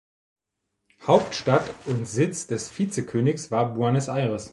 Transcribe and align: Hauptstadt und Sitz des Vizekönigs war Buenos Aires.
Hauptstadt 1.05 1.69
und 1.85 2.07
Sitz 2.07 2.47
des 2.47 2.75
Vizekönigs 2.79 3.51
war 3.51 3.71
Buenos 3.75 4.07
Aires. 4.07 4.49